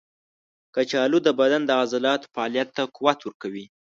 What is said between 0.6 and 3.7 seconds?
کچالو د بدن د عضلاتو فعالیت ته قوت ورکوي.